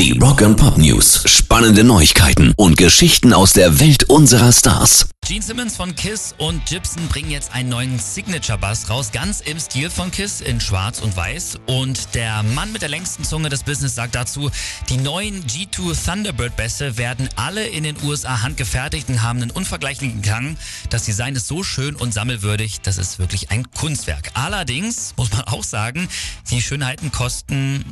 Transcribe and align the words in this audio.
Die 0.00 0.18
Rock 0.18 0.40
and 0.40 0.56
Pop 0.56 0.78
News. 0.78 1.24
Spannende 1.26 1.84
Neuigkeiten 1.84 2.54
und 2.56 2.78
Geschichten 2.78 3.34
aus 3.34 3.52
der 3.52 3.80
Welt 3.80 4.04
unserer 4.04 4.50
Stars. 4.50 5.10
Gene 5.26 5.42
Simmons 5.42 5.76
von 5.76 5.94
Kiss 5.94 6.34
und 6.38 6.64
Gibson 6.66 7.06
bringen 7.08 7.30
jetzt 7.30 7.52
einen 7.52 7.68
neuen 7.68 7.98
Signature-Bass 7.98 8.88
raus, 8.90 9.12
ganz 9.12 9.42
im 9.42 9.60
Stil 9.60 9.90
von 9.90 10.10
Kiss 10.10 10.40
in 10.40 10.58
schwarz 10.60 11.00
und 11.00 11.14
weiß. 11.16 11.60
Und 11.66 12.14
der 12.14 12.42
Mann 12.42 12.72
mit 12.72 12.82
der 12.82 12.88
längsten 12.88 13.22
Zunge 13.24 13.50
des 13.50 13.62
Business 13.62 13.94
sagt 13.94 14.14
dazu, 14.14 14.50
die 14.88 14.96
neuen 14.96 15.44
G2 15.44 16.04
Thunderbird-Bässe 16.04 16.96
werden 16.96 17.28
alle 17.36 17.66
in 17.66 17.84
den 17.84 17.96
USA 18.02 18.42
handgefertigt 18.42 19.08
und 19.08 19.22
haben 19.22 19.42
einen 19.42 19.50
unvergleichlichen 19.52 20.22
Klang. 20.22 20.56
Das 20.88 21.04
Design 21.04 21.36
ist 21.36 21.46
so 21.46 21.62
schön 21.62 21.94
und 21.94 22.12
sammelwürdig, 22.12 22.80
das 22.80 22.96
ist 22.96 23.18
wirklich 23.18 23.50
ein 23.50 23.70
Kunstwerk. 23.70 24.30
Allerdings 24.32 25.12
muss 25.16 25.30
man 25.30 25.42
auch 25.42 25.62
sagen, 25.62 26.08
die 26.50 26.62
Schönheiten 26.62 27.12
kosten 27.12 27.84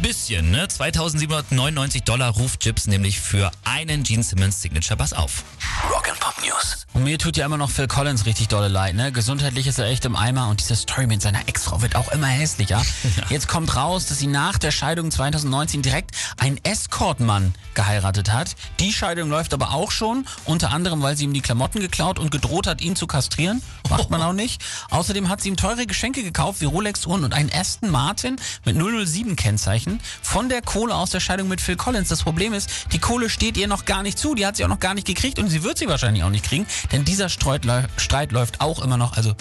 bisschen. 0.00 0.50
Ne? 0.50 0.66
2799 0.66 2.02
Dollar 2.04 2.30
ruft 2.30 2.60
Gibson 2.60 2.90
nämlich 2.90 3.20
für 3.20 3.50
einen 3.64 4.02
Gene 4.02 4.22
Simmons 4.22 4.62
Signature 4.62 4.96
Bass 4.96 5.12
auf. 5.12 5.44
Rock 5.90 6.08
and 6.08 6.18
Pop 6.20 6.34
News. 6.44 6.86
Und 6.92 7.04
mir 7.04 7.18
tut 7.18 7.36
ja 7.36 7.46
immer 7.46 7.56
noch 7.56 7.70
Phil 7.70 7.86
Collins 7.86 8.26
richtig 8.26 8.48
dolle 8.48 8.68
leid, 8.68 8.96
ne? 8.96 9.12
Gesundheitlich 9.12 9.66
ist 9.66 9.78
er 9.78 9.86
echt 9.86 10.04
im 10.04 10.16
Eimer 10.16 10.48
und 10.48 10.60
diese 10.60 10.74
Story 10.74 11.06
mit 11.06 11.22
seiner 11.22 11.48
Ex-Frau 11.48 11.82
wird 11.82 11.94
auch 11.94 12.10
immer 12.10 12.26
hässlicher. 12.26 12.82
Jetzt 13.28 13.46
kommt 13.46 13.76
raus, 13.76 14.06
dass 14.06 14.18
sie 14.18 14.26
nach 14.26 14.58
der 14.58 14.70
Scheidung 14.70 15.10
2019 15.10 15.82
direkt 15.82 16.16
einen 16.38 16.58
Escort-Mann 16.64 17.54
geheiratet 17.74 18.32
hat. 18.32 18.56
Die 18.80 18.92
Scheidung 18.92 19.30
läuft 19.30 19.54
aber 19.54 19.72
auch 19.72 19.92
schon, 19.92 20.26
unter 20.44 20.70
anderem, 20.72 21.02
weil 21.02 21.16
sie 21.16 21.24
ihm 21.24 21.32
die 21.32 21.40
Klamotten 21.40 21.80
geklaut 21.80 22.18
und 22.18 22.30
gedroht 22.30 22.66
hat, 22.66 22.80
ihn 22.80 22.96
zu 22.96 23.06
kastrieren. 23.06 23.62
Macht 23.90 24.10
man 24.10 24.22
auch 24.22 24.32
nicht. 24.32 24.62
Außerdem 24.90 25.28
hat 25.28 25.40
sie 25.40 25.48
ihm 25.48 25.56
teure 25.56 25.86
Geschenke 25.86 26.22
gekauft, 26.22 26.60
wie 26.60 26.66
Rolex-Uhren 26.66 27.24
und 27.24 27.34
einen 27.34 27.50
Aston 27.52 27.90
Martin 27.90 28.36
mit 28.64 28.76
007-Kennzeichen 28.76 30.00
von 30.22 30.48
der 30.48 30.62
Kohle 30.62 30.94
aus 30.94 31.10
der 31.10 31.20
Scheidung 31.20 31.48
mit 31.48 31.60
Phil 31.60 31.76
Collins. 31.76 32.08
Das 32.08 32.22
Problem 32.22 32.52
ist, 32.52 32.70
die 32.92 32.98
Kohle 32.98 33.28
steht 33.28 33.56
ihr 33.56 33.68
noch 33.68 33.84
gar 33.84 34.02
nicht 34.02 34.18
zu, 34.18 34.34
die 34.34 34.46
hat 34.46 34.56
sie 34.56 34.64
auch 34.64 34.68
noch 34.68 34.80
gar 34.80 34.94
nicht 34.94 35.06
gekriegt 35.06 35.38
und 35.38 35.48
sie 35.48 35.62
wird 35.62 35.78
sie 35.78 35.88
wahrscheinlich 35.88 36.24
auch 36.24 36.30
nicht 36.30 36.44
kriegen, 36.44 36.66
denn 36.92 37.04
dieser 37.04 37.28
Streit, 37.28 37.62
Streit 37.96 38.32
läuft 38.32 38.60
auch 38.60 38.80
immer 38.80 38.96
noch. 38.96 39.16
Also 39.16 39.34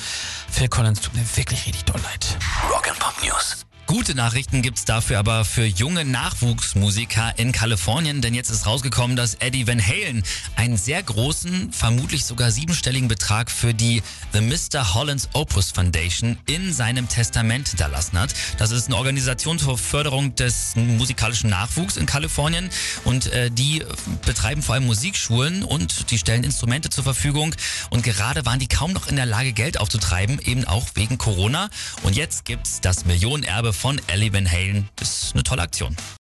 Phil 0.49 0.67
Collins 0.67 1.01
tut 1.01 1.13
mir 1.13 1.25
wirklich 1.35 1.65
richtig 1.65 1.85
doll 1.85 2.01
leid. 2.01 2.37
Rock 2.71 2.89
and 2.89 2.99
Pop 2.99 3.13
News. 3.23 3.68
Gute 3.89 4.13
Nachrichten 4.13 4.61
gibt's 4.61 4.85
dafür 4.85 5.17
aber 5.17 5.43
für 5.43 5.65
junge 5.65 6.05
Nachwuchsmusiker 6.05 7.33
in 7.39 7.51
Kalifornien, 7.51 8.21
denn 8.21 8.35
jetzt 8.35 8.51
ist 8.51 8.67
rausgekommen, 8.67 9.15
dass 9.15 9.33
Eddie 9.33 9.65
Van 9.65 9.83
Halen 9.83 10.21
einen 10.55 10.77
sehr 10.77 11.01
großen, 11.01 11.73
vermutlich 11.73 12.23
sogar 12.23 12.51
siebenstelligen 12.51 13.07
Betrag 13.07 13.49
für 13.49 13.73
die 13.73 14.03
The 14.31 14.41
Mr. 14.41 14.93
Hollands 14.93 15.29
Opus 15.33 15.71
Foundation 15.71 16.37
in 16.45 16.71
seinem 16.71 17.09
Testament 17.09 17.69
hinterlassen 17.69 18.19
hat. 18.19 18.35
Das 18.59 18.69
ist 18.69 18.85
eine 18.85 18.95
Organisation 18.95 19.57
zur 19.57 19.75
Förderung 19.75 20.35
des 20.35 20.75
musikalischen 20.75 21.49
Nachwuchs 21.49 21.97
in 21.97 22.05
Kalifornien 22.05 22.69
und 23.05 23.25
äh, 23.33 23.49
die 23.49 23.83
betreiben 24.23 24.61
vor 24.61 24.75
allem 24.75 24.85
Musikschulen 24.85 25.63
und 25.63 26.11
die 26.11 26.19
stellen 26.19 26.43
Instrumente 26.43 26.91
zur 26.91 27.03
Verfügung 27.03 27.55
und 27.89 28.03
gerade 28.03 28.45
waren 28.45 28.59
die 28.59 28.67
kaum 28.67 28.93
noch 28.93 29.07
in 29.07 29.15
der 29.15 29.25
Lage, 29.25 29.51
Geld 29.51 29.79
aufzutreiben, 29.79 30.37
eben 30.45 30.65
auch 30.65 30.85
wegen 30.93 31.17
Corona. 31.17 31.71
Und 32.03 32.15
jetzt 32.15 32.45
gibt's 32.45 32.81
das 32.81 33.05
Millionenerbe 33.05 33.78
von 33.79 34.01
Ellie 34.07 34.33
Van 34.33 34.49
Halen. 34.51 34.89
Das 34.97 35.23
ist 35.23 35.33
eine 35.35 35.43
tolle 35.43 35.61
Aktion. 35.61 35.95